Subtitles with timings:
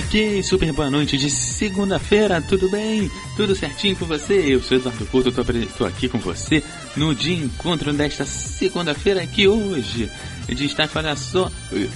[0.00, 3.10] Ok, super boa noite de segunda-feira, tudo bem?
[3.36, 4.32] Tudo certinho com você?
[4.48, 5.44] Eu sou Eduardo Couto, tô,
[5.76, 6.64] tô aqui com você
[6.96, 10.10] no dia encontro desta segunda-feira que hoje
[10.48, 11.52] destaque, olha só,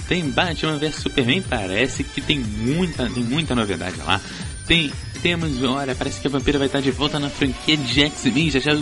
[0.07, 4.21] tem Batman vs Superman, parece que tem muita, tem muita novidade lá.
[4.67, 4.91] Tem
[5.25, 8.59] temos, olha, parece que a vampira vai estar de volta na franquia de X-Men, já
[8.59, 8.73] já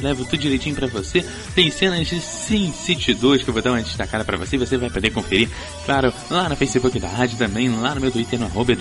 [0.00, 1.22] levo tudo direitinho para você.
[1.54, 4.78] Tem cenas de Sin City 2 que eu vou dar uma destacada para você, você
[4.78, 5.46] vai poder conferir,
[5.84, 8.74] claro, lá no Facebook da rádio também, lá no meu Twitter no arroba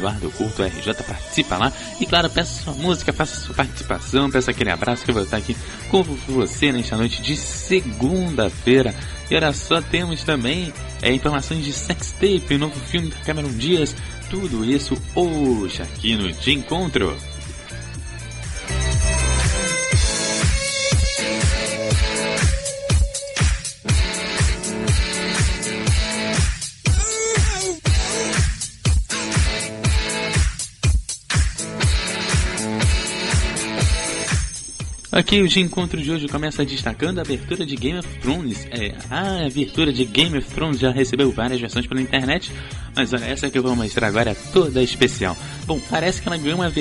[1.05, 1.73] participa lá.
[1.99, 5.35] E claro, peça sua música, faça sua participação, peça aquele abraço que eu vou estar
[5.35, 5.57] aqui
[5.89, 8.95] com você nesta noite de segunda-feira.
[9.30, 10.71] E olha só, temos também
[11.02, 13.95] é, informações de Sex Tape, o novo filme da Cameron Diaz,
[14.33, 17.15] tudo isso hoje aqui no De Encontro.
[35.14, 38.66] Aqui o de encontro de hoje começa destacando a abertura de Game of Thrones.
[38.72, 42.52] É, a abertura de Game of Thrones já recebeu várias versões pela internet,
[42.95, 45.38] mas olha, essa que eu vou mostrar agora é toda especial.
[45.67, 46.73] Bom, parece que ela ganhou uma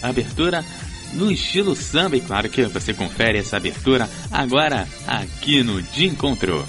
[0.00, 0.64] abertura
[1.12, 6.64] no estilo samba, e claro que você confere essa abertura agora aqui no De Encontro.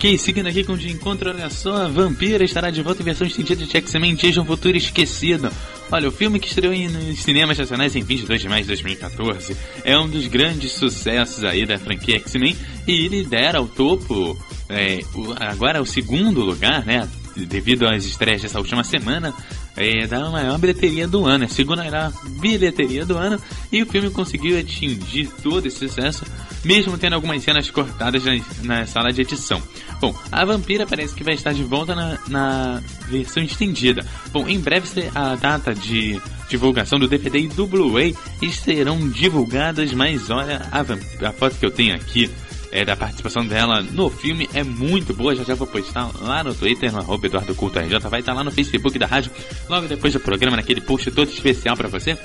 [0.00, 3.26] Ok, seguindo aqui com o de encontro, olha só, Vampira estará de volta em versão
[3.26, 5.52] estendida de X-Men Dias um Futuro Esquecido.
[5.92, 9.54] Olha, o filme que estreou nos cinemas nacionais em 22 de maio de 2014
[9.84, 12.56] é um dos grandes sucessos aí da franquia X-Men
[12.86, 17.06] e lidera o topo, é, o, agora o segundo lugar, né?
[17.36, 19.34] devido às estreias dessa última semana,
[19.76, 22.10] é da maior bilheteria do ano, é a segunda maior
[22.40, 23.38] bilheteria do ano,
[23.70, 26.24] e o filme conseguiu atingir todo esse sucesso,
[26.64, 29.62] mesmo tendo algumas cenas cortadas na, na sala de edição.
[30.00, 34.04] Bom, a Vampira parece que vai estar de volta na, na versão estendida.
[34.32, 38.16] Bom, em breve a data de divulgação do DVD e do Blu-ray
[38.52, 40.80] serão divulgadas, mas olha a,
[41.28, 42.30] a foto que eu tenho aqui
[42.72, 45.34] é, da participação dela no filme é muito boa.
[45.34, 47.98] Já já vou postar lá no Twitter, no arroba Eduardo Culto RJ.
[48.08, 49.30] Vai estar lá no Facebook da rádio,
[49.68, 52.16] logo depois do programa, naquele post todo especial para você.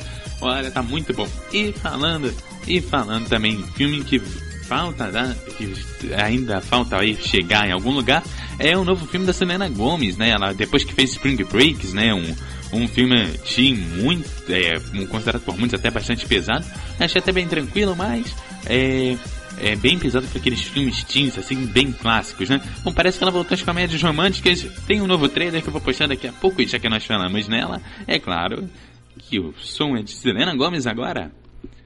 [0.42, 1.28] Olha, tá muito bom.
[1.52, 2.34] E falando,
[2.68, 4.20] e falando também filme que
[4.66, 5.74] falta, né, que
[6.14, 8.24] ainda falta aí chegar em algum lugar,
[8.58, 10.30] é o novo filme da Selena Gomes, né?
[10.30, 12.14] Ela, depois que fez Spring Breaks, né?
[12.14, 12.36] Um,
[12.74, 16.66] um filme teen muito, é, considerado por muitos até bastante pesado.
[17.00, 19.16] Achei até bem tranquilo, mas é,
[19.60, 22.62] é bem pesado para aqueles filmes teens, assim, bem clássicos, né?
[22.84, 24.63] Bom, parece que ela voltou às comédias românticas.
[24.88, 27.48] Tem um novo trailer que eu vou postar daqui a pouco, já que nós falamos
[27.48, 28.69] nela, é claro
[29.18, 31.31] que o som é de Selena Gomes agora.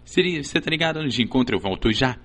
[0.03, 1.07] Seria, você tá ligado?
[1.07, 2.17] De encontro eu volto já.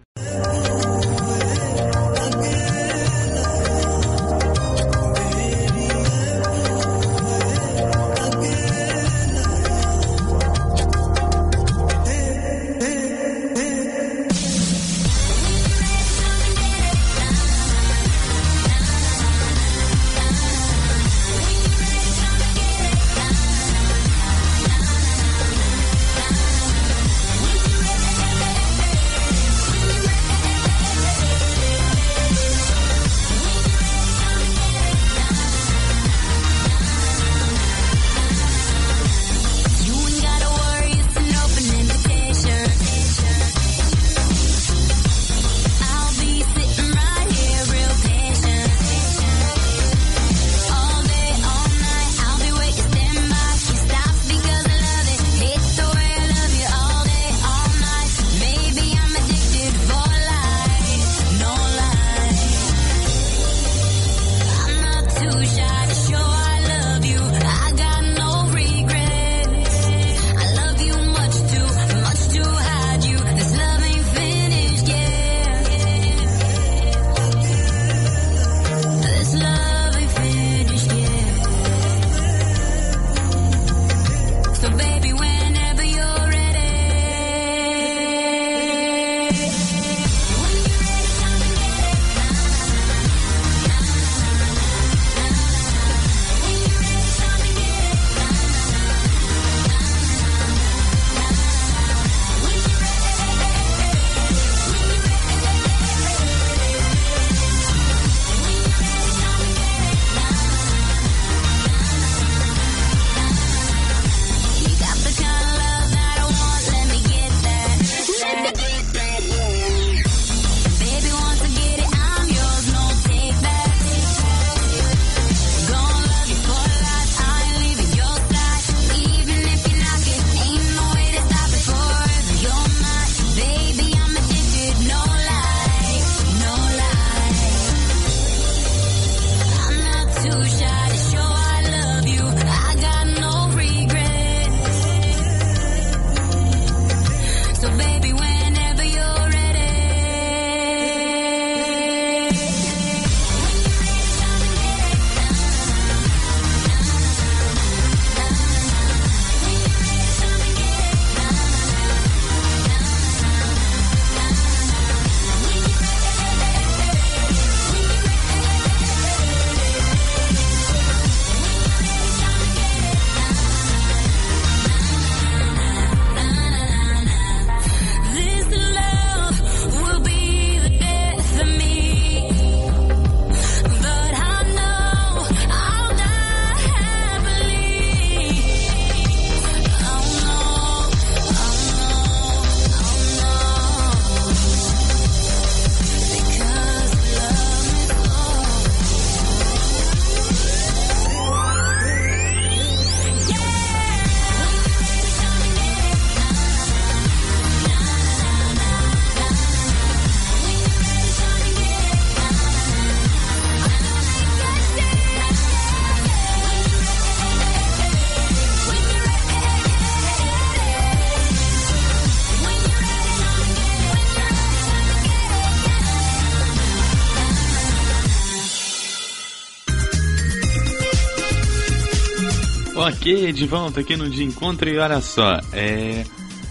[233.05, 236.07] Ok, de volta aqui no De Encontro e olha só, é...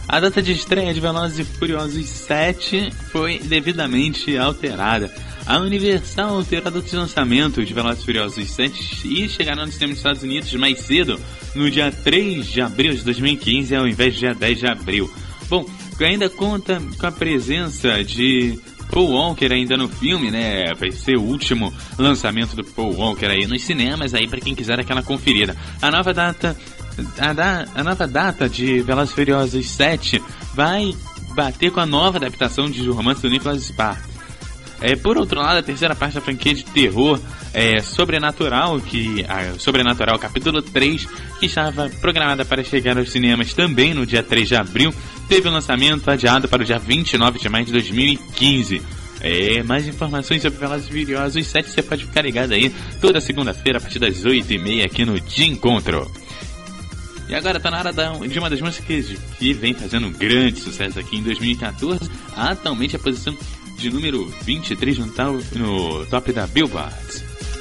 [0.08, 5.12] A data de estreia de Velozes e Furiosos 7 foi devidamente alterada.
[5.48, 9.72] A Universal alterou a data de lançamento de Velozes e Furiosos 7 e chegará no
[9.72, 11.20] sistema dos Estados Unidos mais cedo,
[11.56, 15.12] no dia 3 de abril de 2015, ao invés do dia 10 de abril.
[15.50, 15.66] Bom,
[16.02, 18.60] ainda conta com a presença de
[18.94, 20.72] Paul Walker ainda no filme, né?
[20.76, 24.80] Vai ser o último lançamento do Paul Walker aí nos cinemas, aí para quem quiser
[24.80, 25.56] aquela conferida.
[25.82, 26.56] A nova data
[27.18, 30.22] a, da, a nova data de Velozes Furiosos 7
[30.54, 30.94] vai
[31.34, 34.14] bater com a nova adaptação de Romance do Nicholas Sparks.
[34.80, 37.20] É, por outro lado, a terceira parte da franquia de terror
[37.54, 41.08] é, Sobrenatural, que a Sobrenatural capítulo 3,
[41.40, 44.94] que estava programada para chegar aos cinemas também no dia 3 de abril,
[45.30, 48.82] teve o um lançamento adiado para o dia 29 de maio de 2015.
[49.22, 53.78] É, mais informações sobre Velozes e Furiosos 7 você pode ficar ligado aí toda segunda-feira
[53.78, 56.12] a partir das 8h30 aqui no De Encontro.
[57.30, 57.94] E agora tá na hora
[58.28, 59.06] de uma das músicas
[59.40, 63.36] que vem fazendo grande sucesso aqui em 2014, atualmente a posição
[63.78, 65.06] de número 23 no,
[65.56, 67.33] no top da Billboard.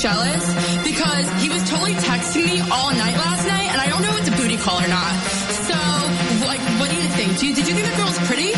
[0.00, 0.40] jealous
[0.80, 4.24] because he was totally texting me all night last night, and I don't know if
[4.24, 5.12] it's a booty call or not.
[5.68, 5.76] So,
[6.48, 7.36] like, what do you think?
[7.36, 8.56] Do you, did you think the girl's pretty?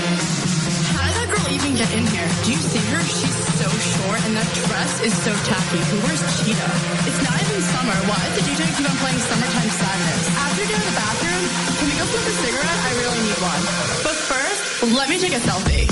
[0.94, 2.30] How did that girl even get in here?
[2.46, 3.02] Do you see her?
[3.02, 5.82] She's so short, and that dress is so tacky.
[5.90, 6.72] Who wears cheetah?
[7.10, 7.98] It's not even summer.
[8.06, 10.22] Why Did you DJ keep on playing Summertime Sadness?
[10.46, 11.42] After getting in the bathroom,
[11.74, 12.78] can we go smoke a cigarette?
[12.86, 13.62] I really need one.
[14.06, 15.90] But first, let me take a selfie.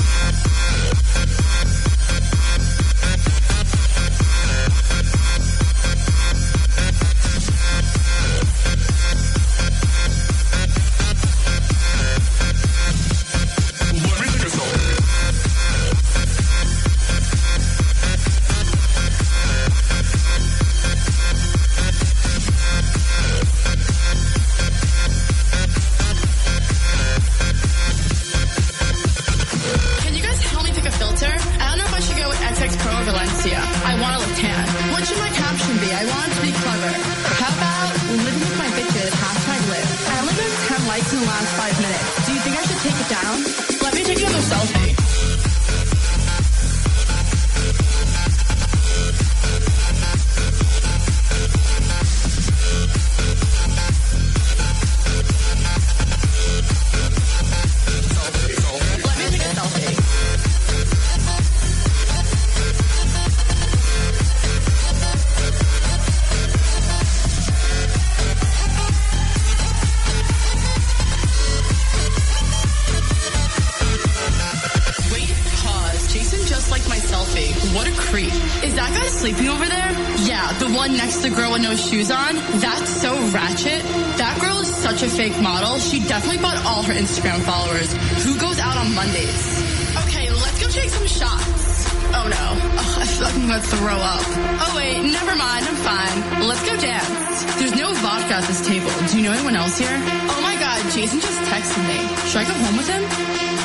[93.31, 94.23] Gonna throw up.
[94.63, 96.47] Oh wait, never mind, I'm fine.
[96.47, 97.43] Let's go dance.
[97.55, 98.91] There's no vodka at this table.
[99.07, 99.89] Do you know anyone else here?
[99.89, 101.99] Oh my god, Jason just texted me.
[102.27, 103.03] Should I go home with him?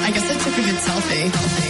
[0.03, 1.31] I guess I took a good selfie.
[1.31, 1.67] selfie.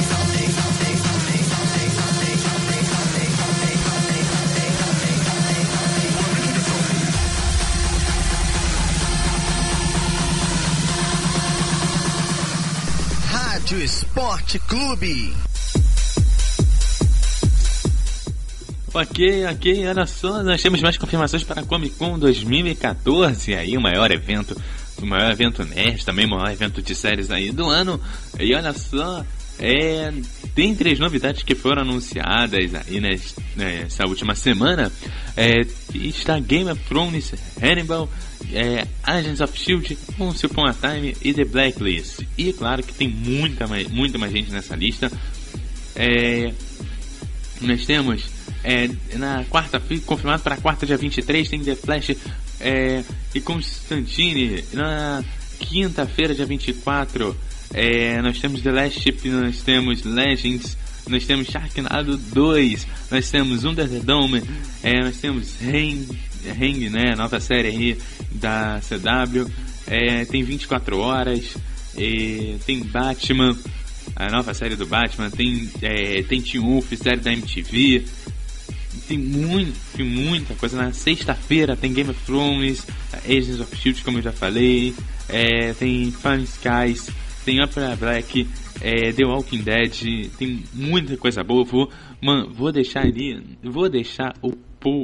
[13.32, 15.55] Rádio Esporte Clube.
[18.98, 23.80] Ok, ok, olha só, nós temos mais confirmações para a Comic Con 2014, aí o
[23.80, 24.58] maior evento,
[24.96, 28.00] o maior evento nerd, também o maior evento de séries aí do ano.
[28.40, 29.22] E olha só,
[29.58, 30.10] é,
[30.54, 32.98] tem três novidades que foram anunciadas aí
[33.54, 34.90] nessa última semana.
[35.36, 35.60] É,
[35.92, 38.08] está Game of Thrones, Hannibal,
[38.50, 42.22] é, Agents of Shield, Once Upon a Time e The Blacklist.
[42.38, 45.12] E claro que tem muita muita mais gente nessa lista.
[45.94, 46.50] É,
[47.60, 48.35] nós temos
[48.66, 52.16] é, na quarta, confirmado para quarta, dia 23, tem The Flash
[52.60, 54.64] é, e Constantine.
[54.72, 55.22] Na
[55.60, 57.36] quinta-feira, dia 24,
[57.72, 60.76] é, nós temos The Last Ship, nós temos Legends
[61.08, 64.42] nós temos Sharknado 2, nós temos Under the Dome,
[64.82, 66.08] é, nós temos Hang,
[66.48, 67.98] Hang, né, nova série aí
[68.32, 69.48] da CW,
[69.86, 71.56] é, tem 24 horas,
[71.96, 73.56] é, tem Batman,
[74.16, 78.04] a nova série do Batman, tem, é, tem Teen Wolf, série da MTV,
[79.06, 80.76] tem muito, muita coisa.
[80.76, 82.86] Na sexta-feira tem Game of Thrones,
[83.24, 84.94] Agents of Shield, como eu já falei,
[85.28, 87.10] é, tem Fun Skies,
[87.44, 88.46] tem Upper Black,
[88.80, 91.64] é, The Walking Dead, tem muita coisa boa.
[91.64, 91.90] Vou,
[92.22, 94.52] man, vou deixar ali, vou deixar o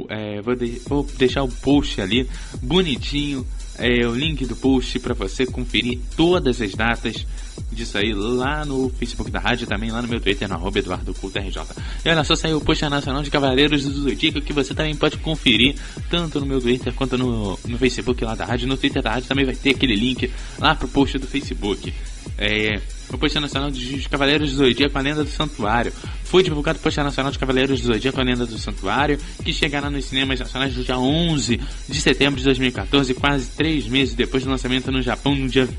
[0.09, 2.25] é, vou, de, vou deixar o post ali
[2.61, 3.45] bonitinho
[3.77, 7.25] é, o link do post para você conferir todas as datas
[7.73, 11.61] disso aí lá no Facebook da rádio, também lá no meu Twitter, no arroba EduardoCultoRJ.
[12.05, 15.17] E olha só, saiu o post nacional de Cavaleiros do Zodíaco que você também pode
[15.17, 15.75] conferir,
[16.09, 18.67] tanto no meu Twitter quanto no, no Facebook lá da rádio.
[18.67, 21.93] No Twitter da rádio também vai ter aquele link lá pro post do Facebook.
[22.37, 25.93] É, o post nacional de Cavaleiros do Zodíaco, a lenda do Santuário.
[26.23, 29.89] Foi divulgado o post nacional de Cavaleiros do Zodíaco, a lenda do Santuário, que chegará
[29.89, 34.49] nos cinemas nacionais no dia 11 de setembro de 2014, quase três meses depois do
[34.49, 35.69] lançamento no Japão, no dia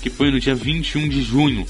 [0.00, 1.66] que foi no dia 21 de junho.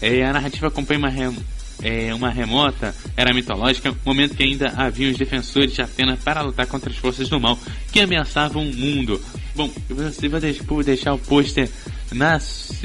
[0.00, 1.36] É, a narrativa acompanha uma, rem,
[1.82, 6.66] é, uma remota era mitológica, momento que ainda havia os defensores de Atena para lutar
[6.66, 7.58] contra as forças do mal
[7.92, 9.20] que ameaçavam o mundo.
[9.54, 10.40] Bom, você vai
[10.84, 11.68] deixar o pôster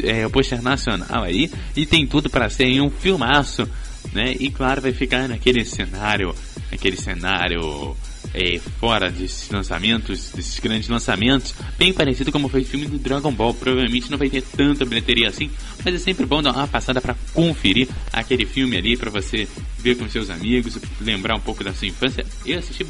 [0.03, 3.67] é, o pôster nacional aí e tem tudo para ser um filmaço,
[4.13, 4.35] né?
[4.39, 6.33] E claro, vai ficar naquele cenário,
[6.71, 7.95] aquele cenário
[8.34, 13.31] é, fora desses lançamentos, desses grandes lançamentos, bem parecido como foi o filme do Dragon
[13.31, 13.53] Ball.
[13.53, 15.50] Provavelmente não vai ter tanta bilheteria assim,
[15.84, 19.48] mas é sempre bom dar uma passada para conferir aquele filme ali, para você
[19.79, 22.25] ver com seus amigos, lembrar um pouco da sua infância.
[22.46, 22.86] Eu assisti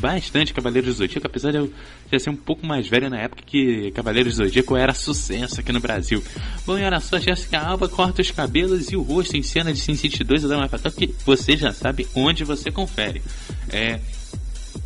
[0.00, 1.72] bastante Cavaleiros do Zodíaco, apesar de eu
[2.10, 5.72] já ser um pouco mais velho na época que Cavaleiros do Zodíaco era sucesso aqui
[5.72, 6.22] no Brasil.
[6.66, 9.78] Bom, e olha só, Jessica Alba corta os cabelos e o rosto em cena de
[9.78, 13.22] Sin City 2 da Dama Fatal, que você já sabe onde você confere.
[13.70, 14.00] É,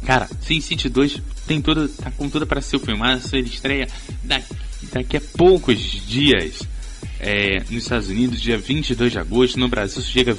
[0.04, 3.22] Cara, Sin City 2 tem tudo, tá com tudo para ser filmado.
[3.32, 3.88] Ele estreia
[4.22, 4.54] daqui,
[4.92, 6.62] daqui a poucos dias
[7.20, 9.58] é, nos Estados Unidos, dia 22 de agosto.
[9.58, 10.36] No Brasil, chega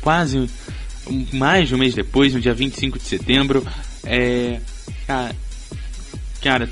[0.00, 0.48] quase
[1.32, 3.66] mais de um mês depois, no dia 25 de setembro.
[4.02, 4.60] É,
[5.06, 5.36] cara,
[6.40, 6.70] cara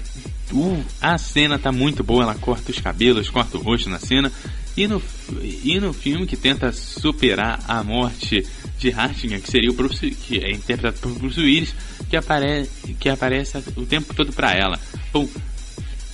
[0.53, 2.23] uh, a cena tá muito boa.
[2.23, 4.33] Ela corta os cabelos, corta o rosto na cena.
[4.75, 5.03] E no,
[5.63, 8.47] e no filme que tenta superar a morte
[8.83, 11.75] de Hartinger, que seria o Bruce, que é interpretado por Bruce Willis,
[12.11, 14.79] que aparece, que aparece o tempo todo para ela.
[15.13, 15.29] Bom,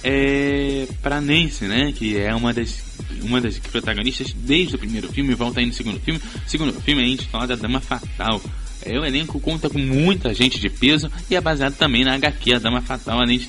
[0.04, 2.86] é para Nancy, né, que é uma das
[3.22, 6.20] uma das protagonistas desde o primeiro filme, volta aí no segundo filme.
[6.46, 8.40] Segundo filme é intitulado A Dama Fatal.
[8.84, 12.52] É, o elenco conta com muita gente de peso e é baseado também na HQ
[12.54, 13.48] A Dama Fatal, além de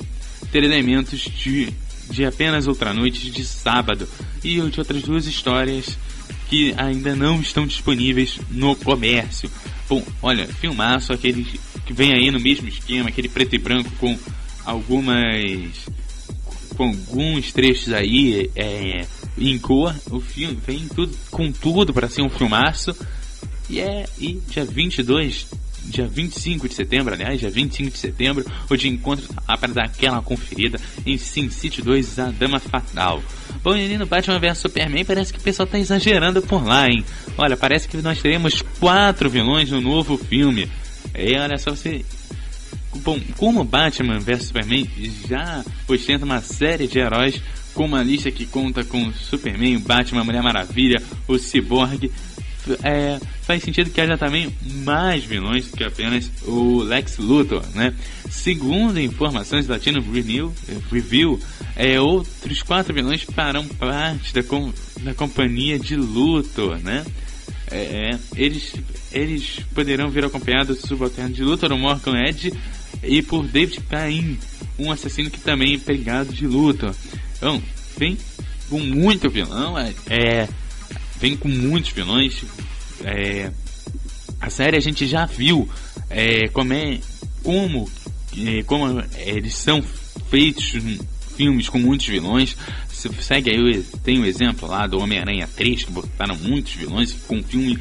[0.50, 1.72] ter elementos de,
[2.10, 4.08] de apenas outra noite de sábado
[4.42, 5.96] e de outras duas histórias
[6.48, 9.50] que ainda não estão disponíveis no comércio.
[9.88, 11.44] Bom, olha, filmaço, aquele
[11.84, 14.16] que vem aí no mesmo esquema, aquele preto e branco com
[14.64, 15.86] algumas.
[16.76, 19.04] com alguns trechos aí é,
[19.36, 19.94] em cor.
[20.10, 22.94] O filme vem tudo, com tudo para ser um filmaço.
[23.68, 24.06] E é.
[24.18, 25.46] E dia 22
[25.90, 29.84] dia 25 de setembro, aliás, dia 25 de setembro, o de encontro lá para dar
[29.84, 33.22] aquela conferida em Sin City 2, A Dama Fatal.
[33.62, 37.04] Bom, e no Batman vs Superman parece que o pessoal tá exagerando por lá, hein?
[37.36, 40.70] Olha, parece que nós teremos quatro vilões no novo filme.
[41.14, 42.04] E olha só, você
[42.96, 44.88] Bom, como Batman vs Superman
[45.28, 47.40] já ostenta uma série de heróis,
[47.72, 52.10] com uma lista que conta com Superman, Batman, Mulher Maravilha, o Cyborg,
[52.82, 54.54] é, faz sentido que haja também
[54.84, 57.94] mais vilões que apenas o Lex Luthor, né?
[58.30, 60.52] Segundo informações da Latino Review,
[60.90, 61.40] Review
[61.76, 67.04] é, outros quatro vilões farão parte da, com, da companhia de Luthor, né?
[67.70, 68.74] É, eles,
[69.12, 72.52] eles poderão vir acompanhados do subalterno de Luthor, o Morgan Edge,
[73.02, 74.38] e por David Cain,
[74.78, 76.94] um assassino que também é pegado de Luthor.
[77.36, 77.62] Então,
[77.96, 78.18] vem
[78.68, 80.48] com muito vilão, é, é
[81.20, 82.42] vem com muitos vilões.
[83.02, 83.50] É,
[84.40, 85.68] a série a gente já viu
[86.08, 87.00] é, como é
[87.42, 87.90] como,
[88.36, 89.82] é, como eles são
[90.28, 90.72] feitos
[91.36, 92.56] filmes com muitos vilões.
[92.88, 97.12] Você segue aí, tem o um exemplo lá do Homem-Aranha 3, que botaram muitos vilões,
[97.26, 97.78] com um filme,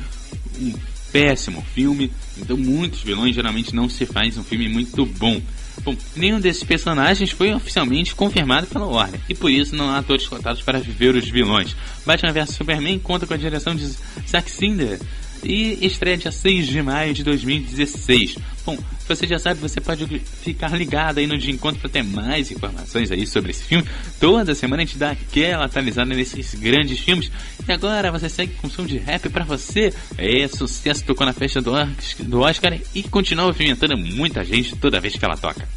[0.59, 0.73] um
[1.11, 2.11] péssimo filme.
[2.37, 5.41] Então muitos vilões geralmente não se faz um filme muito bom.
[5.83, 10.27] Bom, nenhum desses personagens foi oficialmente confirmado pela Warner, e por isso não há atores
[10.27, 11.75] cotados para viver os vilões.
[12.05, 13.87] Batman vs Superman conta com a direção de
[14.27, 14.99] Zack Snyder,
[15.43, 18.37] e estreia dia 6 de maio de 2016.
[18.65, 20.05] Bom, você já sabe, você pode
[20.43, 23.87] ficar ligado aí no De Encontro para ter mais informações aí sobre esse filme.
[24.19, 27.31] Toda semana a gente dá aquela atualizada nesses grandes filmes.
[27.67, 29.93] E agora você segue com som de rap para você.
[30.17, 35.25] É sucesso, tocou na festa do, Oscar e continua movimentando muita gente toda vez que
[35.25, 35.67] ela toca.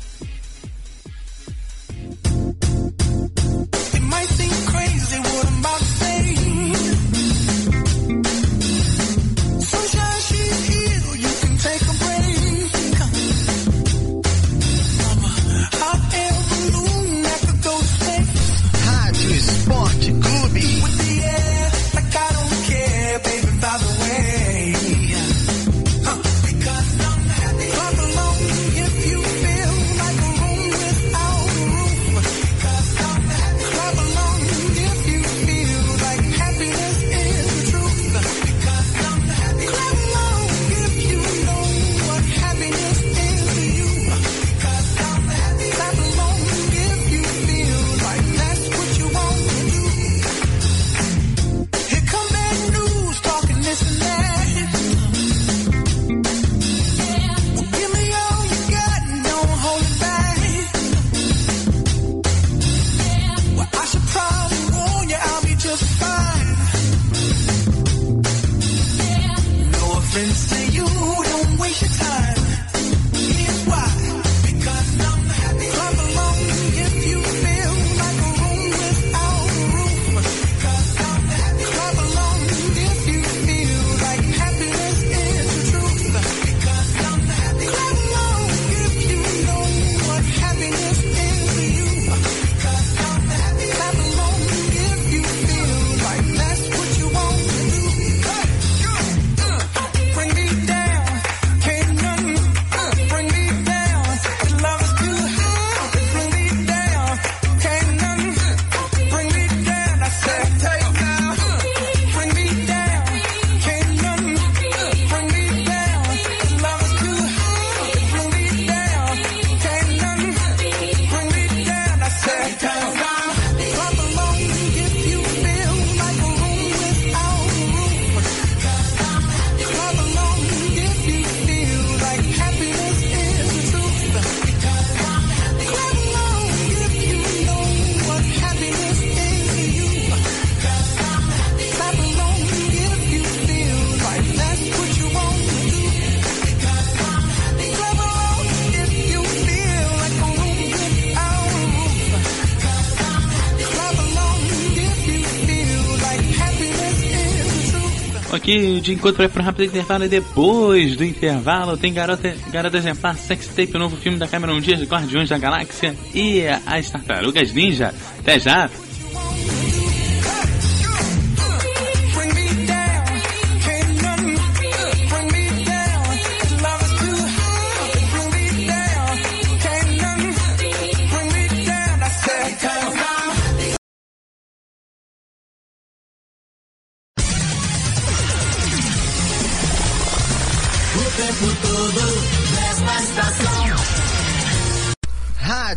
[158.43, 162.77] Aqui de encontro vai para um rápido intervalo e depois do intervalo tem Garota, Garota
[162.77, 167.53] Exemplar Sex Tape, o novo filme da Cameron Diaz, Guardiões da Galáxia e as Tartarugas
[167.53, 167.95] Ninja.
[168.19, 168.69] Até já!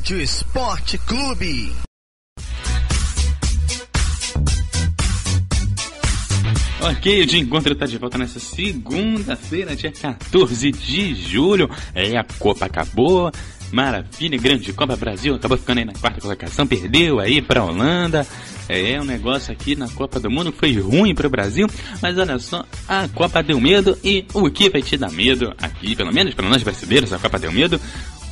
[0.05, 1.73] Rádio Esporte Clube.
[6.79, 11.67] Ok, o de encontro está de volta nessa segunda-feira, dia 14 de julho.
[11.95, 13.31] É, a Copa acabou.
[13.71, 15.33] Maravilha, grande Copa Brasil.
[15.33, 18.27] Acabou ficando aí na quarta colocação, perdeu aí para a Holanda.
[18.69, 21.67] É, um negócio aqui na Copa do Mundo foi ruim para o Brasil,
[22.01, 25.95] mas olha só, a Copa deu medo e o que vai te dar medo aqui,
[25.95, 27.79] pelo menos para nós brasileiros, a Copa deu medo.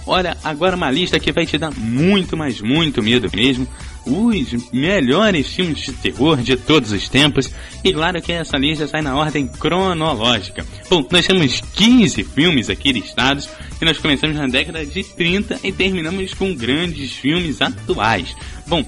[0.05, 3.67] Olha, agora uma lista que vai te dar muito, mas muito medo mesmo.
[4.05, 7.49] Os melhores filmes de terror de todos os tempos.
[7.83, 10.65] E claro que essa lista sai na ordem cronológica.
[10.89, 13.49] Bom, nós temos 15 filmes aqui listados.
[13.81, 18.35] E nós começamos na década de 30 e terminamos com grandes filmes atuais.
[18.67, 18.85] Bom,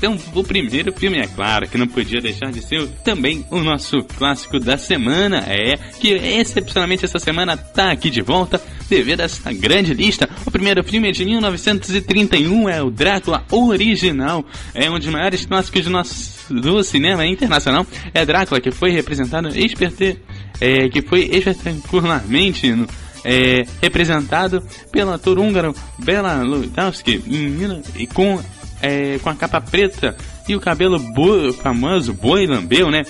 [0.00, 4.02] então, o primeiro filme, é claro, que não podia deixar de ser também o nosso
[4.16, 8.58] clássico da semana, é que excepcionalmente essa semana tá aqui de volta
[8.90, 10.28] devido a essa grande lista.
[10.44, 15.84] O primeiro filme é de 1931, é o Drácula original, é um dos maiores clássicos
[15.84, 17.86] do nosso do cinema internacional.
[18.12, 20.18] É Drácula que foi representado experte,
[20.60, 22.86] é, que foi espetacularmente no,
[23.24, 27.22] é, representado pelo ator húngaro Bela Lugosi
[27.96, 28.40] e com
[28.82, 30.16] é, com a capa preta
[30.48, 33.02] e o cabelo bo famoso boi lambeu, né?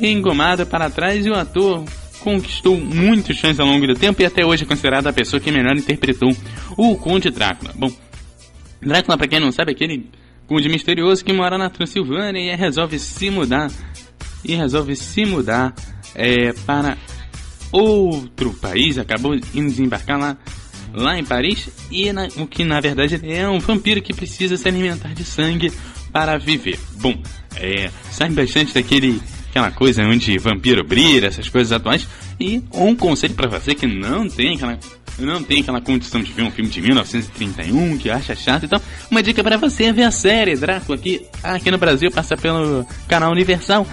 [0.00, 1.84] Engomado para trás e o ator
[2.26, 5.52] conquistou muitos fãs ao longo do tempo e até hoje é considerada a pessoa que
[5.52, 6.36] melhor interpretou
[6.76, 7.72] o Conde Drácula.
[7.76, 7.88] Bom,
[8.82, 10.10] Drácula, para quem não sabe, é aquele
[10.48, 13.70] conde misterioso que mora na Transilvânia e resolve se mudar
[14.44, 15.72] e resolve se mudar
[16.16, 16.98] é, para
[17.70, 20.36] outro país, acabou indo desembarcar lá,
[20.92, 24.66] lá em Paris, e na, o que na verdade é um vampiro que precisa se
[24.66, 25.72] alimentar de sangue
[26.12, 26.80] para viver.
[27.00, 27.14] Bom,
[27.54, 29.22] é, sai bastante daquele
[29.56, 32.06] aquela coisa onde vampiro brilha, essas coisas atuais,
[32.38, 34.78] e um conselho para você que não tem aquela
[35.18, 38.66] não tem aquela condição de ver um filme de 1931 que acha chato.
[38.66, 38.78] Então,
[39.10, 42.86] uma dica para você é ver a série Drácula, que aqui no Brasil passa pelo
[43.08, 43.86] canal Universal,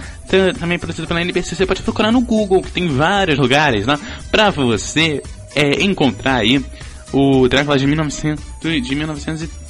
[0.60, 1.54] também produzido pela NBC.
[1.54, 3.98] Você pode procurar no Google, que tem vários lugares lá
[4.30, 5.22] para você
[5.54, 6.62] é, encontrar aí
[7.10, 9.63] o Drácula de 1900, de 1930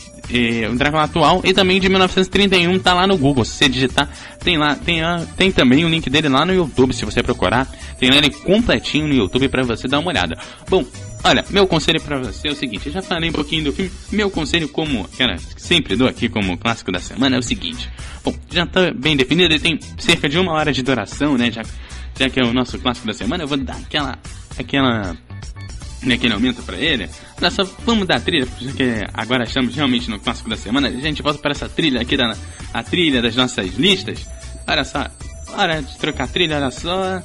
[0.70, 3.44] o Drácula atual e também de 1931 tá lá no Google.
[3.44, 4.08] Se você digitar,
[4.40, 5.00] tem lá, tem,
[5.36, 7.66] tem também o link dele lá no YouTube, se você procurar.
[7.98, 10.36] Tem ele completinho no YouTube para você dar uma olhada.
[10.68, 10.84] Bom,
[11.22, 13.90] olha, meu conselho para você é o seguinte, eu já falei um pouquinho do filme,
[14.12, 17.90] meu conselho como, cara, sempre dou aqui como clássico da semana é o seguinte.
[18.22, 21.62] Bom, já tá bem definido, ele tem cerca de uma hora de duração, né, já,
[22.18, 24.18] já que é o nosso clássico da semana, eu vou dar aquela,
[24.58, 25.16] aquela
[26.04, 27.08] naquele aumento para ele.
[27.40, 30.88] Olha só, vamos dar a trilha, porque agora estamos realmente no clássico da semana.
[30.88, 32.36] A gente volta para essa trilha aqui, da,
[32.72, 34.26] a trilha das nossas listas.
[34.66, 35.06] Olha só,
[35.56, 37.22] hora de trocar a trilha, olha só.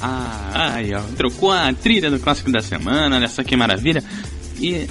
[0.00, 4.02] Ah, aí ó, trocou a trilha do clássico da semana, olha só que maravilha.
[4.60, 4.86] E,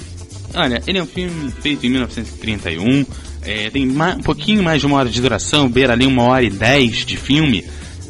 [0.54, 3.06] olha, ele é um filme feito em 1931,
[3.44, 6.50] é, tem um pouquinho mais de uma hora de duração, beira ali uma hora e
[6.50, 7.64] dez de filme.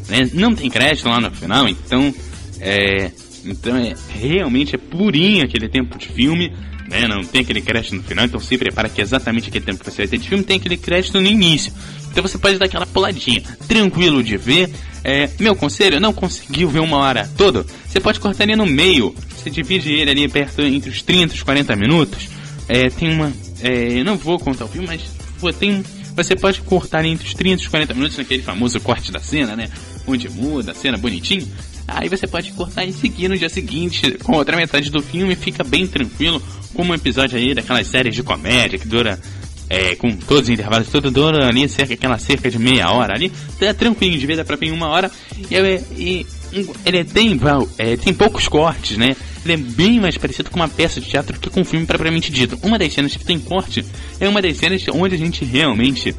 [0.07, 0.29] Né?
[0.33, 2.13] Não tem crédito lá no final, então
[2.59, 3.11] é,
[3.45, 6.53] então é realmente é purinho aquele tempo de filme,
[6.87, 7.07] né?
[7.07, 10.03] Não tem aquele crédito no final, então se prepara que exatamente aquele tempo que você
[10.03, 11.73] vai ter de filme tem aquele crédito no início.
[12.11, 14.69] Então você pode dar aquela puladinha, tranquilo de ver.
[15.03, 17.65] É, meu conselho, não conseguiu ver uma hora toda?
[17.87, 19.13] Você pode cortar ele no meio.
[19.35, 22.29] Você divide ele ali perto entre os 30 e os 40 minutos.
[22.69, 23.33] É, tem uma.
[23.61, 25.01] É, não vou contar o filme, mas
[25.39, 25.83] pô, tem.
[26.15, 29.55] Você pode cortar entre os 30 e os 40 minutos naquele famoso corte da cena,
[29.55, 29.69] né?
[30.07, 31.47] Onde muda a cena bonitinho.
[31.87, 35.63] Aí você pode cortar e seguir no dia seguinte com outra metade do filme, fica
[35.63, 36.41] bem tranquilo,
[36.73, 39.19] como um episódio aí daquelas séries de comédia que dura
[39.69, 43.31] é, com todos os intervalos, todo dura ali cerca, aquela cerca de meia hora ali,
[43.59, 45.11] é tranquilo, de vida para bem uma hora,
[45.49, 45.55] e,
[45.97, 46.25] e
[46.85, 47.39] ele tem,
[47.77, 49.15] é, tem poucos cortes, né?
[49.43, 52.31] Ele é bem mais parecido com uma peça de teatro que com um filme propriamente
[52.31, 52.57] dito.
[52.61, 53.83] Uma das cenas que tem corte
[54.19, 56.15] é uma das cenas onde a gente realmente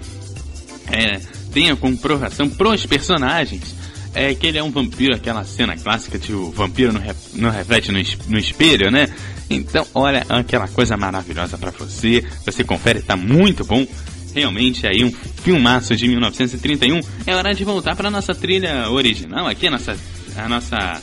[0.91, 1.21] é,
[1.53, 3.84] tem a comprovação pros personagens
[4.15, 7.51] é que ele é um vampiro, aquela cena clássica de o vampiro não, re, não
[7.51, 7.99] reflete no,
[8.29, 9.09] no espelho, né?
[9.51, 12.25] Então, olha, aquela coisa maravilhosa para você.
[12.45, 13.87] Você confere, tá muito bom.
[14.35, 17.01] Realmente aí um filmaço de 1931.
[17.27, 19.97] É hora de voltar para nossa trilha original aqui, a nossa
[20.37, 21.01] a nossa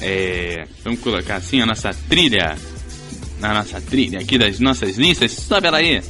[0.00, 2.56] é, vamos colocar assim, a nossa trilha
[3.40, 5.32] na nossa trilha aqui das nossas listas.
[5.32, 6.02] Sobe ela aí.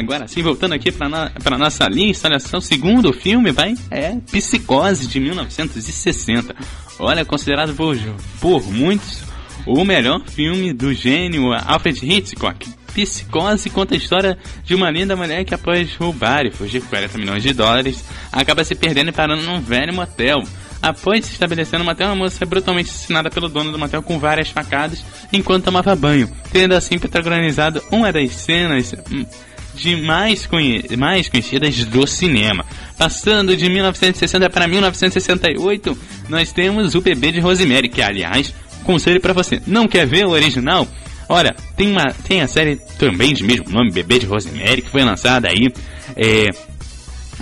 [0.00, 4.16] Agora sim, voltando aqui para no, nossa lista, olha só, o segundo filme, vai, é
[4.30, 6.54] Psicose, de 1960.
[6.98, 7.96] Olha, considerado por,
[8.40, 9.22] por muitos
[9.66, 12.66] o melhor filme do gênio Alfred Hitchcock.
[12.94, 17.18] Psicose conta a história de uma linda mulher que após roubar e fugir com 40
[17.18, 20.42] milhões de dólares, acaba se perdendo e parando num velho motel.
[20.82, 24.18] Após se estabelecer no motel, a moça é brutalmente assassinada pelo dono do motel com
[24.18, 29.26] várias facadas enquanto tomava banho, tendo assim protagonizado uma das cenas hum,
[29.74, 32.64] de mais, conhe mais conhecidas do cinema.
[32.98, 38.52] Passando de 1960 para 1968, nós temos o Bebê de Rosemary, que aliás,
[38.84, 40.86] conselho para você, não quer ver o original?
[41.28, 45.04] Olha, tem, uma, tem a série também de mesmo nome, Bebê de Rosemary, que foi
[45.04, 45.72] lançada aí,
[46.16, 46.50] é,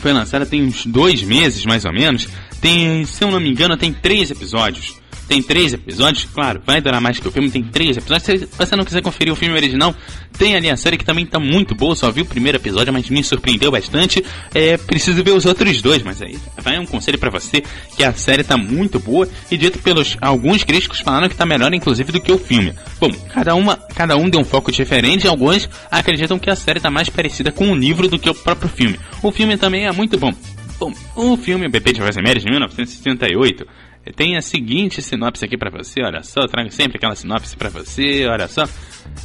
[0.00, 2.28] foi lançada tem uns dois meses mais ou menos.
[2.60, 4.96] Tem, se eu não me engano, tem três episódios.
[5.28, 8.24] Tem três episódios, claro, vai durar mais que o filme, tem três episódios.
[8.24, 9.94] Se você não quiser conferir o filme original,
[10.38, 13.10] tem ali a série que também tá muito boa, só vi o primeiro episódio, mas
[13.10, 14.24] me surpreendeu bastante.
[14.54, 17.62] É, preciso ver os outros dois, mas aí vai um conselho para você
[17.94, 21.74] que a série tá muito boa e dito pelos alguns críticos falaram que tá melhor
[21.74, 22.72] inclusive do que o filme.
[22.98, 26.80] Bom, cada uma, cada um deu um foco diferente e alguns acreditam que a série
[26.80, 28.98] tá mais parecida com o livro do que o próprio filme.
[29.22, 30.32] O filme também é muito bom.
[30.78, 33.66] Bom, o filme Bebê de Rosemary de 1968
[34.14, 38.26] tem a seguinte sinopse aqui para você, olha só, trago sempre aquela sinopse para você,
[38.26, 38.68] olha só.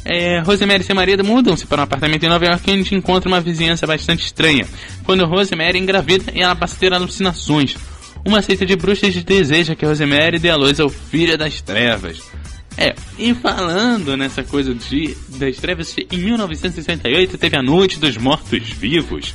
[0.04, 3.40] É, Rosemary e seu marido mudam-se para um apartamento em Nova York e encontra uma
[3.40, 4.66] vizinhança bastante estranha.
[5.04, 7.76] Quando Rosemary engravida e ela passa a ter alucinações.
[8.24, 12.22] Uma seita de bruxas deseja que Rosemary dê a luz ao filho das trevas.
[12.76, 19.34] É, e falando nessa coisa de das trevas, em 1968 teve a Noite dos Mortos-Vivos.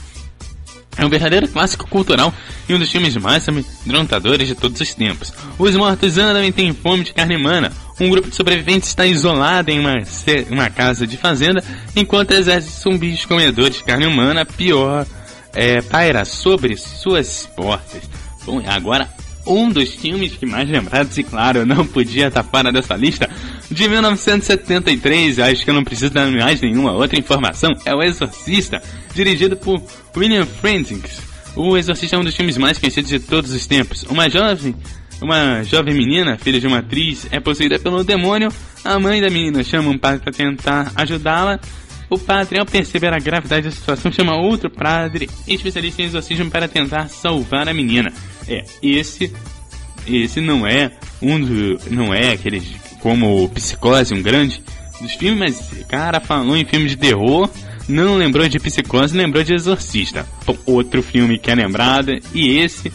[1.00, 2.34] É um verdadeiro clássico cultural
[2.68, 5.32] e um dos filmes mais amedrontadores de todos os tempos.
[5.58, 7.72] Os mortos andam têm fome de carne humana.
[8.00, 9.96] Um grupo de sobreviventes está isolado em uma,
[10.52, 11.64] uma casa de fazenda,
[11.96, 15.06] enquanto exércitos zumbis comedores de carne humana, pior,
[15.54, 18.04] é, paira sobre suas portas.
[18.46, 19.10] Bom, agora
[19.48, 23.30] um dos filmes que mais lembrados, e claro, não podia estar fora dessa lista,
[23.72, 28.82] de 1973, acho que eu não preciso dar mais nenhuma outra informação, é O Exorcista,
[29.14, 29.82] dirigido por
[30.16, 31.22] William Friendkins.
[31.56, 34.04] O Exorcista é um dos filmes mais conhecidos de todos os tempos.
[34.04, 34.76] Uma jovem,
[35.22, 38.50] uma jovem menina, filha de uma atriz, é possuída pelo demônio.
[38.84, 41.60] A mãe da menina chama um padre para tentar ajudá-la.
[42.10, 46.68] O padre, ao perceber a gravidade da situação, chama outro padre especialista em exorcismo para
[46.68, 48.12] tentar salvar a menina.
[48.48, 49.32] É, esse
[50.08, 50.92] esse não é
[51.22, 52.62] um do, não é aquele
[53.00, 54.62] como Psicose, um grande
[55.00, 57.50] dos filmes, mas cara falou em filme de terror,
[57.90, 60.26] não lembrou de Psicose, lembrou de Exorcista.
[60.66, 62.92] Outro filme que é lembrado e esse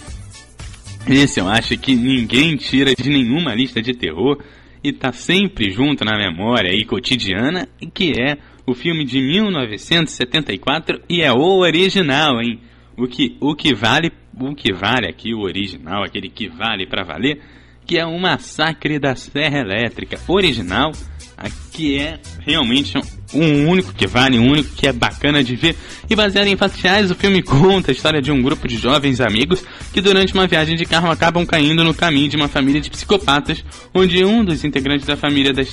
[1.07, 4.43] esse eu acho que ninguém tira de nenhuma lista de terror
[4.83, 11.21] e tá sempre junto na memória e cotidiana, que é o filme de 1974 e
[11.21, 12.59] é o original, hein?
[12.97, 17.05] O que, o que vale, o que vale aqui o original, aquele que vale para
[17.05, 17.41] valer,
[17.87, 20.93] que é o Massacre da Serra Elétrica original,
[21.73, 22.97] que é realmente
[23.33, 25.77] um único que vale, um único que é bacana de ver.
[26.09, 29.21] E baseado em fatos reais, o filme conta a história de um grupo de jovens
[29.21, 32.91] amigos que durante uma viagem de carro acabam caindo no caminho de uma família de
[32.91, 35.69] psicopatas, onde um dos integrantes da família das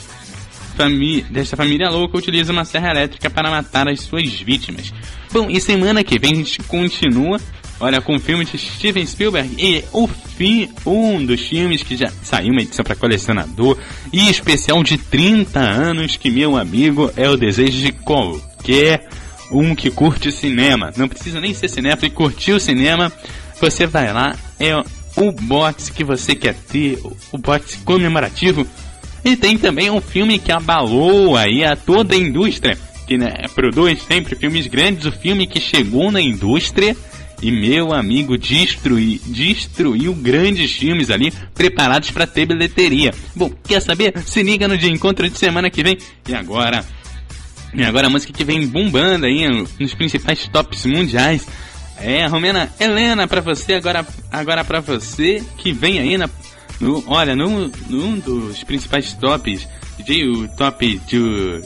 [0.76, 4.94] famí desta família louca utiliza uma serra elétrica para matar as suas vítimas.
[5.32, 7.40] Bom, e semana que vem a gente continua,
[7.82, 12.10] olha, com o filme de Steven Spielberg e o fim, um dos filmes que já
[12.24, 13.78] saiu uma edição para colecionador
[14.14, 19.08] e especial de 30 anos que meu amigo é o desejo de qualquer
[19.52, 20.94] um que curte cinema.
[20.96, 23.12] Não precisa nem ser cinéfilo e curtir o cinema,
[23.60, 24.76] você vai lá, é
[25.16, 27.00] o box que você quer ter,
[27.32, 28.66] o box comemorativo.
[29.26, 34.02] E tem também um filme que abalou aí a toda a indústria, que né, produz
[34.04, 36.96] sempre filmes grandes, o filme que chegou na indústria
[37.42, 43.14] e meu amigo destruiu, destruiu grandes filmes ali preparados para ter bilheteria.
[43.36, 44.14] Bom, quer saber?
[44.26, 45.98] Se liga no dia encontro de semana que vem.
[46.28, 46.86] E agora,
[47.74, 49.48] e agora a música que vem bombando aí
[49.80, 51.48] nos principais tops mundiais.
[52.00, 56.28] É, Romena Helena para você agora, agora para você que vem aí na
[56.82, 59.68] no, olha, num, num dos principais tops,
[60.00, 61.62] DJ, o top de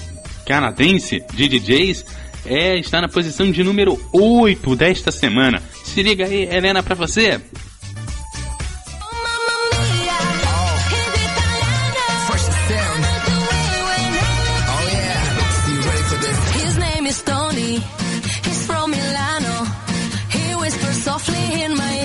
[0.46, 2.06] canadense de DJs,
[2.46, 5.62] é, está na posição de número 8 desta semana.
[5.84, 7.42] Se liga aí, Helena, pra você.
[21.06, 22.05] softly in my ear.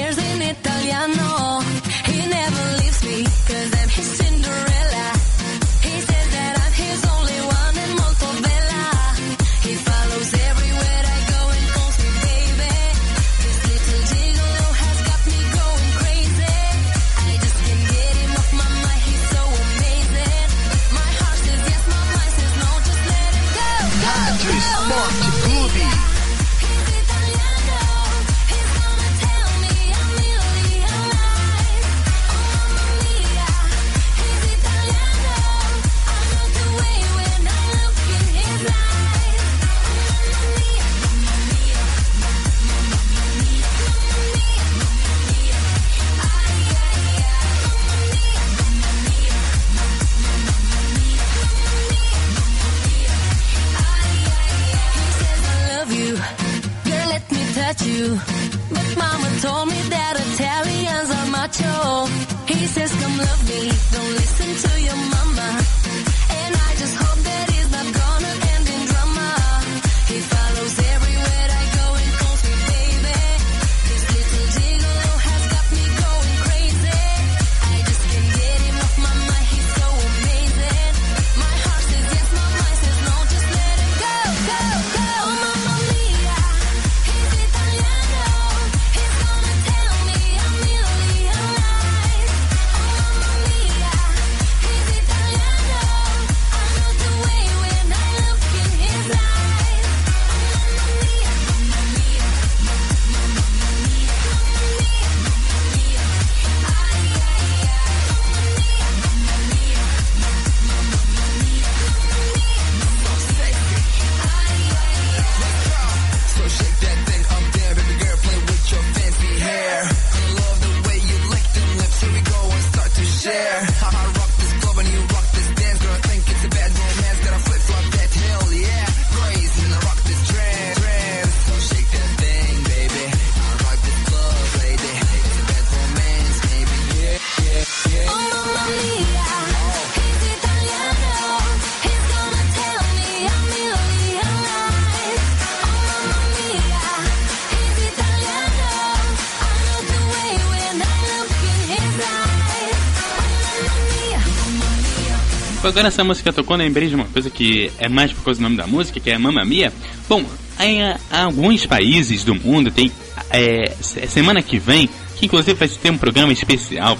[155.70, 158.56] Agora essa música tocou, lembrei de uma coisa que é mais por causa do nome
[158.56, 159.72] da música, que é Mamma Mia.
[160.08, 160.24] Bom,
[160.58, 160.80] em
[161.12, 162.90] alguns países do mundo tem
[163.30, 166.98] é, semana que vem, que inclusive vai ter um programa especial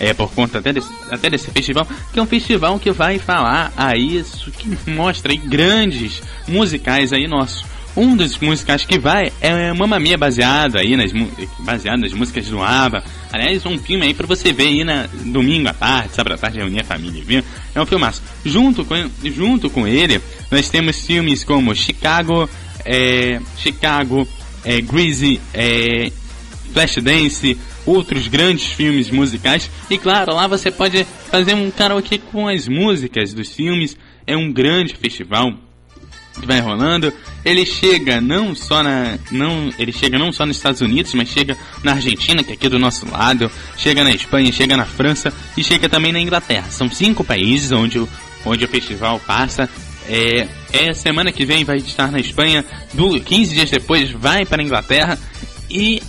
[0.00, 3.72] é, por conta até desse, até desse festival, que é um festival que vai falar
[3.76, 7.64] aí, isso que mostra aí grandes musicais aí nossos.
[7.96, 11.12] Um dos musicais que vai é Mamma Mia baseado aí nas
[11.60, 13.04] baseado nas músicas do ABBA.
[13.32, 16.58] Aliás, um filme aí para você ver aí na domingo à tarde, sábado à tarde
[16.58, 17.42] reunir a família, viu?
[17.74, 18.22] É um filmaço.
[18.44, 20.20] Junto com junto com ele,
[20.50, 22.48] nós temos filmes como Chicago,
[22.84, 24.26] é, Chicago,
[24.64, 26.10] é, Greasy, é,
[26.72, 29.70] Flashdance, outros grandes filmes musicais.
[29.90, 33.96] E claro, lá você pode fazer um karaokê com as músicas dos filmes.
[34.26, 35.54] É um grande festival
[36.38, 37.12] que vai rolando.
[37.44, 41.56] Ele chega não só na não, ele chega não só nos Estados Unidos, mas chega
[41.82, 45.64] na Argentina, que é aqui do nosso lado, chega na Espanha, chega na França e
[45.64, 46.68] chega também na Inglaterra.
[46.70, 48.08] São cinco países onde o,
[48.44, 49.68] onde o festival passa.
[50.08, 52.64] É, é semana que vem vai estar na Espanha,
[52.94, 55.18] do, 15 dias depois vai para a Inglaterra
[55.70, 56.00] e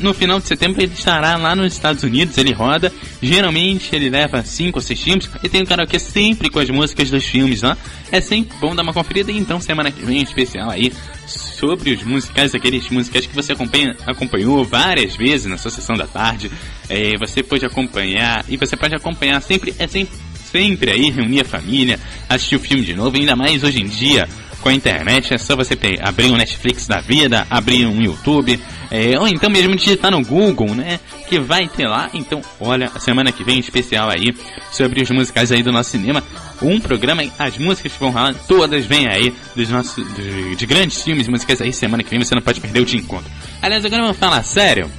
[0.00, 2.92] no final de setembro ele estará lá nos Estados Unidos, ele roda.
[3.22, 7.10] Geralmente ele leva 5 ou 6 filmes e tem um karaokê sempre com as músicas
[7.10, 7.76] dos filmes lá.
[8.12, 9.32] É sempre bom dar uma conferida.
[9.32, 10.92] Então semana que vem especial aí
[11.26, 16.06] sobre os musicais, aqueles musicais que você acompanha, acompanhou várias vezes na sua sessão da
[16.06, 16.50] tarde.
[16.88, 20.14] É, você pode acompanhar e você pode acompanhar sempre, é sempre,
[20.50, 21.98] sempre aí reunir a família,
[22.28, 23.16] assistir o filme de novo.
[23.16, 24.28] Ainda mais hoje em dia
[24.66, 28.60] com a internet, é só você abrir um Netflix da vida, abrir um YouTube,
[28.90, 30.98] é, ou então mesmo digitar no Google, né?
[31.28, 32.10] Que vai ter lá.
[32.12, 34.34] Então, olha, semana que vem especial aí
[34.72, 36.20] sobre os musicais aí do nosso cinema.
[36.60, 41.00] Um programa, as músicas que vão rolar, todas vêm aí dos nossos, de, de grandes
[41.00, 41.72] filmes musicais aí.
[41.72, 43.30] Semana que vem você não pode perder o de encontro.
[43.62, 44.90] Aliás, agora vamos falar sério.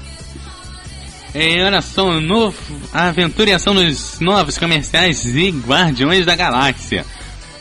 [1.33, 2.57] É, olha só, novo,
[2.93, 7.05] a aventura e ação dos novos comerciais e Guardiões da Galáxia.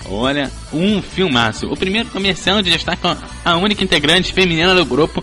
[0.09, 1.67] Olha, um filmaço.
[1.67, 5.23] O primeiro comercial de destaca a única integrante feminina do grupo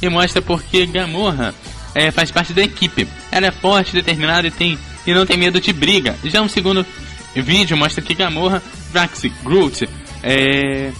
[0.00, 1.54] e mostra porque Gamorra
[1.94, 3.06] é, faz parte da equipe.
[3.30, 6.16] Ela é forte, determinada e, tem, e não tem medo de briga.
[6.24, 6.84] Já um segundo
[7.34, 8.62] vídeo mostra que Gamorra,
[8.92, 9.88] Drax, Groot
[10.22, 10.90] é,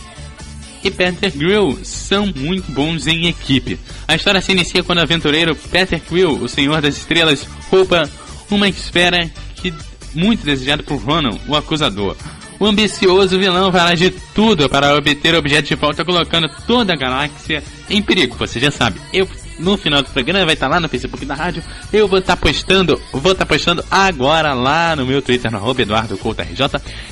[0.82, 3.78] e Peter Grill são muito bons em equipe.
[4.06, 8.08] A história se inicia quando o aventureiro Peter Grill, o Senhor das Estrelas, rouba
[8.50, 9.74] uma esfera que
[10.14, 12.16] muito desejada por Ronan, o acusador.
[12.58, 16.96] O ambicioso vilão fará de tudo para obter o objeto de volta, colocando toda a
[16.96, 18.36] galáxia em perigo.
[18.38, 19.28] Você já sabe, eu
[19.58, 21.62] no final do programa vai estar lá no Facebook da rádio.
[21.92, 25.82] Eu vou estar postando, vou estar postando agora lá no meu Twitter, no arroba.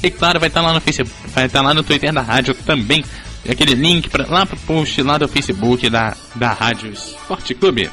[0.03, 3.05] E claro, vai estar lá no Facebook, vai estar lá no Twitter da rádio também.
[3.49, 7.91] Aquele link pra, lá pro post lá do Facebook da, da Rádio Esporte Clube.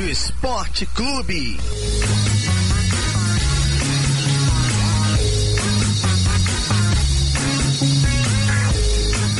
[0.00, 1.58] Rádio Esporte Clube.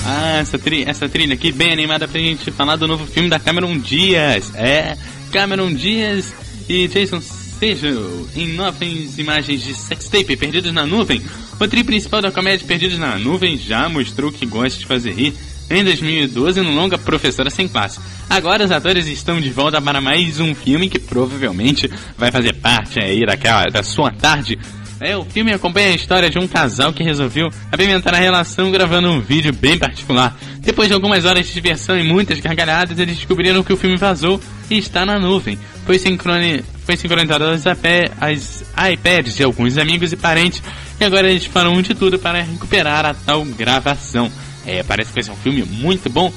[0.05, 3.39] Ah, essa, tri essa trilha aqui bem animada pra gente falar do novo filme da
[3.39, 4.53] Cameron Diaz.
[4.55, 4.99] É,
[5.33, 6.35] Cameron Diaz
[6.69, 11.23] e Jason Segel em novas imagens de sextape perdidos na nuvem.
[11.59, 15.35] O tri principal da comédia Perdidos na Nuvem já mostrou que gosta de fazer rir
[15.71, 18.01] em 2012 no longa Professora Sem Classe.
[18.29, 22.99] Agora os atores estão de volta para mais um filme que provavelmente vai fazer parte
[22.99, 24.59] aí daquela, da sua tarde.
[25.01, 29.09] É, o filme acompanha a história de um casal que resolveu apimentar a relação gravando
[29.09, 30.37] um vídeo bem particular.
[30.59, 34.39] Depois de algumas horas de diversão e muitas gargalhadas, eles descobriram que o filme vazou
[34.69, 35.59] e está na nuvem.
[35.87, 36.63] Foi, sincroni...
[36.85, 40.63] Foi sincronizado as iPads de alguns amigos e parentes
[41.01, 44.31] e agora eles farão de tudo para recuperar a tal gravação.
[44.71, 46.33] É, parece que vai ser um filme muito bom.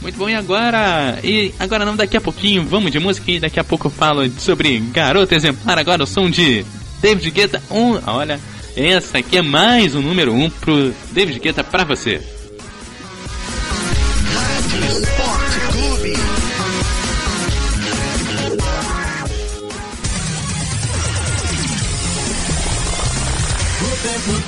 [0.00, 1.18] Muito bom, e agora?
[1.24, 4.30] E agora não, daqui a pouquinho vamos de música e daqui a pouco eu falo
[4.38, 5.76] sobre Garota Exemplar.
[5.76, 6.64] Agora o som de
[7.02, 7.60] David Guetta.
[7.68, 8.38] Um, olha,
[8.76, 12.22] essa aqui é mais um número um pro David Guetta pra você.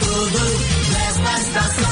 [0.00, 0.52] Todo
[1.42, 1.91] estação.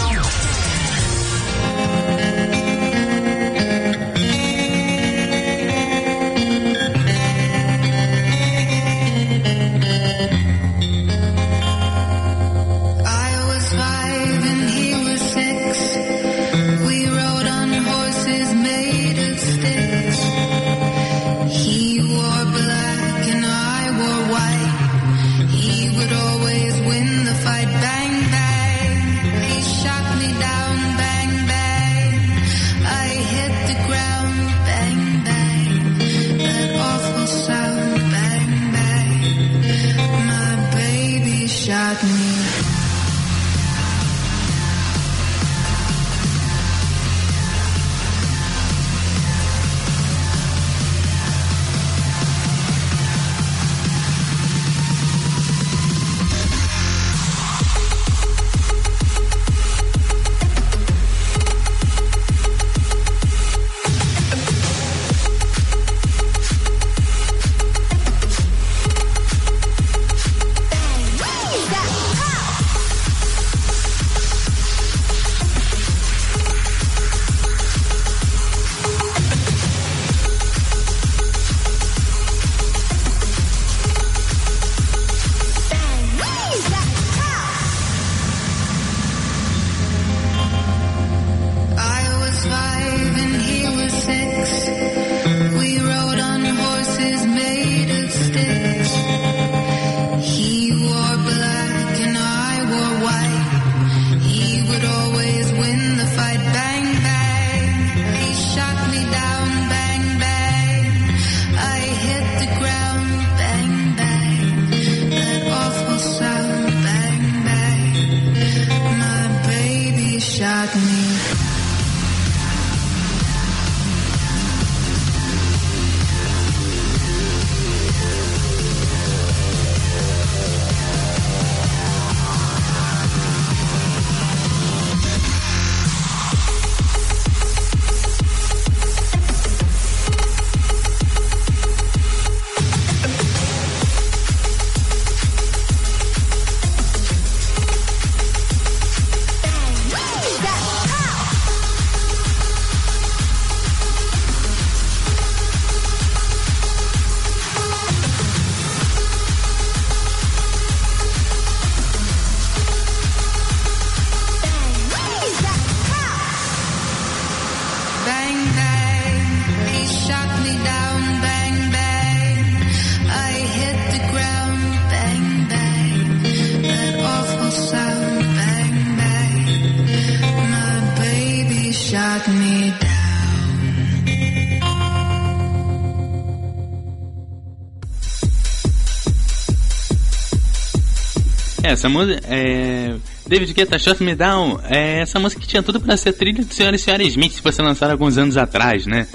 [191.80, 192.94] Essa música é.
[193.26, 196.52] David Guetta Shut Me Down é essa música que tinha tudo para ser trilha do
[196.52, 196.74] Sr.
[196.74, 197.02] e Sra.
[197.04, 199.06] Smith se fosse lançada alguns anos atrás, né?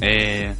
[0.00, 0.52] É.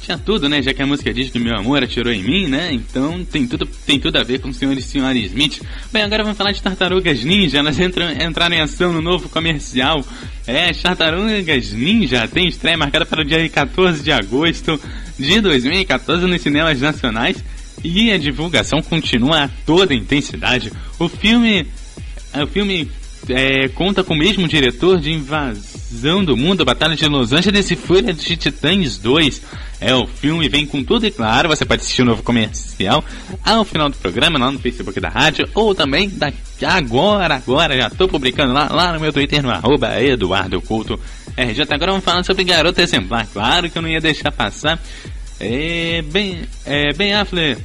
[0.00, 0.60] Tinha tudo, né?
[0.60, 2.70] Já que a música diz que meu amor atirou em mim, né?
[2.72, 4.72] Então tem tudo, tem tudo a ver com o Sr.
[4.72, 5.14] e Sra.
[5.14, 5.62] Smith.
[5.92, 7.58] Bem, agora vamos falar de Tartarugas Ninja.
[7.58, 10.04] Elas entram, entraram em ação no novo comercial.
[10.48, 14.80] É, Tartarugas Ninja tem estreia marcada para o dia 14 de agosto
[15.16, 17.36] de 2014 nos cinemas nacionais
[17.84, 20.72] e a divulgação continua a toda intensidade.
[20.98, 21.66] O filme,
[22.34, 22.90] o filme
[23.28, 27.76] é, conta com o mesmo diretor de Invasão do Mundo, Batalha de Los Angeles e
[27.76, 29.42] Fúria de Titãs 2.
[29.80, 33.04] É, o filme vem com tudo e claro, você pode assistir o um novo comercial
[33.44, 37.88] ao final do programa, lá no Facebook da rádio, ou também daqui agora, agora, já
[37.88, 40.98] estou publicando lá, lá no meu Twitter, no arroba Eduardo Culto
[41.36, 41.66] RJ.
[41.70, 43.26] Agora vamos falar sobre Garota Exemplar.
[43.30, 44.80] Claro que eu não ia deixar passar.
[45.38, 47.60] É, bem, é, Ben Affleck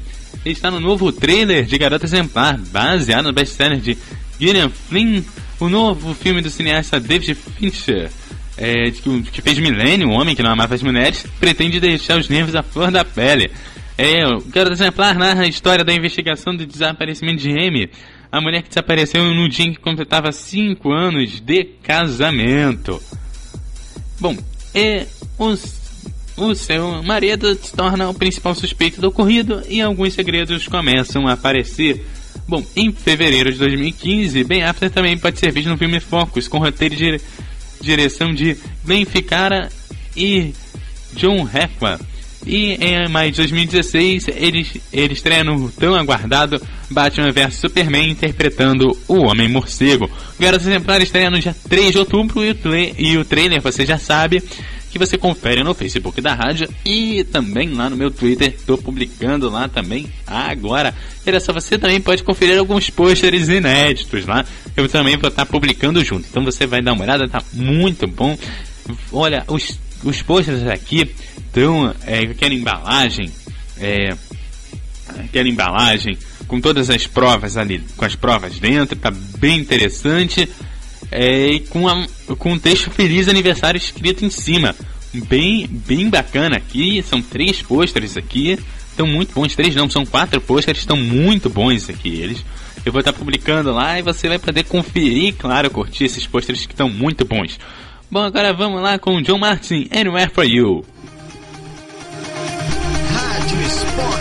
[0.46, 3.98] está no novo trailer de Garota Exemplar, baseado no best-seller de
[4.40, 5.22] Gillian Flynn,
[5.60, 8.10] o novo filme do cineasta David Fincher,
[8.58, 12.56] é, que, fez Millennium, um homem que não amava as mulheres, pretende deixar os nervos
[12.56, 13.52] à flor da pele.
[13.98, 17.90] É, o Garota Exemplar narra a história da investigação do desaparecimento de Amy,
[18.32, 23.02] a mulher que desapareceu no dia em que completava 5 anos de casamento.
[24.20, 24.38] Bom,
[24.74, 25.06] é,
[25.38, 25.79] os
[26.40, 31.34] o seu marido se torna o principal suspeito do ocorrido e alguns segredos começam a
[31.34, 32.06] aparecer.
[32.48, 36.58] Bom, em fevereiro de 2015, Ben Affleck também pode ser visto no filme Focus, com
[36.58, 37.22] roteiro de
[37.82, 39.70] direção de Glenn Ficarra
[40.16, 40.54] e
[41.14, 42.00] John Heffa.
[42.46, 48.98] E em maio de 2016, ele, ele estreia no tão aguardado Batman vs Superman interpretando
[49.08, 50.10] o Homem-Morcego.
[50.40, 52.58] Garoto Exemplar estreia no dia 3 de outubro e o,
[52.98, 54.42] e o trailer, você já sabe,
[54.90, 58.48] que você confere no Facebook da rádio e também lá no meu Twitter.
[58.48, 60.94] Estou publicando lá também agora.
[61.26, 64.44] Olha só, você também pode conferir alguns pôsteres inéditos lá.
[64.76, 66.28] Eu também vou estar publicando junto.
[66.30, 68.38] Então você vai dar uma olhada, tá muito bom.
[69.12, 73.32] Olha, os, os pôsteres aqui estão é, aquela embalagem.
[73.78, 74.16] É,
[75.18, 76.18] aquela embalagem
[76.48, 80.50] com todas as provas ali, com as provas dentro, tá bem interessante
[81.12, 82.06] é, com, a,
[82.38, 84.76] com um texto Feliz Aniversário escrito em cima.
[85.14, 90.40] Bem, bem bacana aqui, são três pôsteres aqui, estão muito bons, três não, são quatro
[90.40, 92.46] pôsteres, estão muito bons aqui eles.
[92.86, 96.74] Eu vou estar publicando lá e você vai poder conferir, claro, curtir esses pôsteres que
[96.74, 97.60] estão muito bons.
[98.10, 100.86] Bom, agora vamos lá com John Martin, Anywhere For You.
[103.12, 104.19] Rádio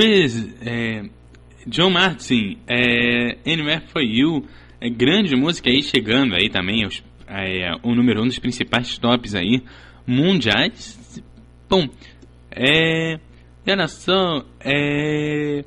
[0.00, 1.02] Grease, é,
[1.66, 4.46] John Martin, é, Anywhere For You,
[4.80, 9.34] é, grande música aí chegando aí também, os, é, o número um dos principais tops
[9.34, 9.62] aí,
[10.06, 11.22] mundiais.
[11.68, 11.86] Bom,
[12.50, 13.18] é,
[13.88, 15.64] só, é,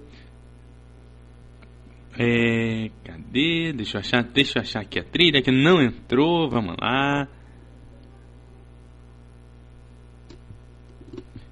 [2.18, 3.72] é, cadê?
[3.72, 7.28] Deixa eu achar, deixa eu achar aqui a trilha que não entrou, vamos lá.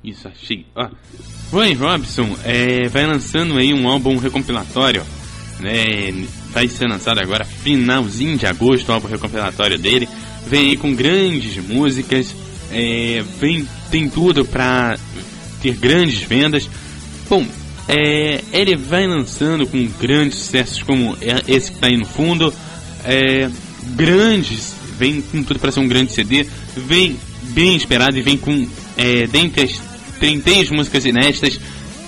[0.03, 0.65] Isso, achei.
[0.75, 0.89] Ó,
[1.51, 5.03] Roy Robson é, vai lançando aí um álbum recompilatório,
[5.59, 6.25] né?
[6.53, 10.07] Vai ser lançado agora finalzinho de agosto, o álbum recompilatório dele.
[10.47, 12.33] Vem aí com grandes músicas,
[12.71, 14.97] é, vem tem tudo pra
[15.61, 16.69] ter grandes vendas.
[17.29, 17.45] Bom,
[17.87, 22.53] é, ele vai lançando com grandes sucessos como é- esse que tá aí no fundo,
[23.03, 23.49] é,
[23.95, 26.45] grandes, vem com tudo para ser um grande CD,
[26.75, 27.17] vem
[27.49, 28.65] bem esperado e vem com
[28.97, 29.90] é, dentre as
[30.21, 31.59] 33 músicas inéditas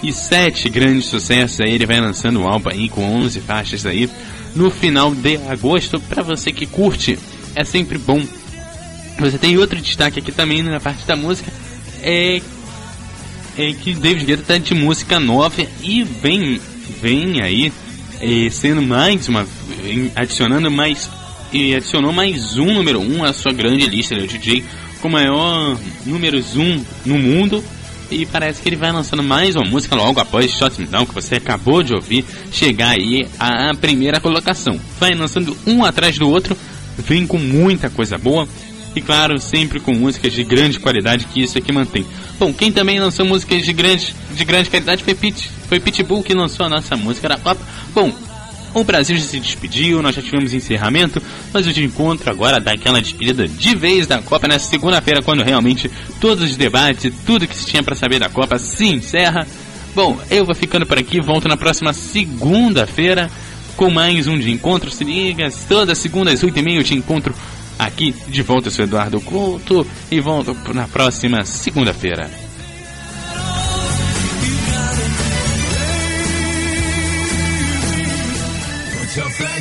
[0.04, 1.60] e 7 grandes sucessos.
[1.60, 4.10] Aí ele vai lançando o álbum aí com 11 faixas aí
[4.56, 6.00] no final de agosto.
[6.00, 7.18] Para você que curte,
[7.56, 8.24] é sempre bom.
[9.20, 11.52] Você tem outro destaque aqui também na parte da música
[12.04, 12.42] é,
[13.58, 16.60] é que David Guetta tá de música nova e vem
[17.02, 17.72] vem aí
[18.20, 19.48] é, sendo mais uma
[20.16, 21.10] adicionando mais
[21.52, 24.66] e adicionou mais um número 1 um à sua grande lista de DJ
[25.02, 27.64] com maior números 1 um no mundo.
[28.12, 31.36] E parece que ele vai lançando mais uma música logo após Shot Down, que você
[31.36, 34.80] acabou de ouvir, chegar aí à primeira colocação.
[35.00, 36.56] Vai lançando um atrás do outro,
[36.98, 38.48] vem com muita coisa boa.
[38.96, 42.06] E claro, sempre com músicas de grande qualidade que isso aqui mantém.
[42.40, 45.50] Bom, quem também lançou músicas de grande, de grande qualidade foi Pit.
[45.68, 47.62] Foi Pitbull que lançou a nossa música da Copa.
[47.96, 48.14] Bom,
[48.74, 51.22] o Brasil já se despediu, nós já tivemos encerramento,
[51.52, 55.44] mas o de encontro agora dá aquela despedida de vez da Copa nessa segunda-feira, quando
[55.44, 59.48] realmente todos os debates e tudo que se tinha para saber da Copa se encerra.
[59.96, 63.30] Bom, eu vou ficando por aqui, volto na próxima segunda-feira
[63.76, 64.92] com mais um de encontro.
[64.92, 67.34] Se liga, toda segunda às 8h30 eu te encontro
[67.78, 68.68] aqui de volta.
[68.68, 72.43] Eu sou Eduardo Couto e volto na próxima segunda-feira.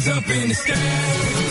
[0.08, 1.41] up in the sky.